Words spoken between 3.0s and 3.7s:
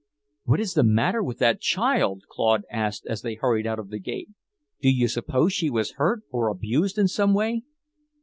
as they hurried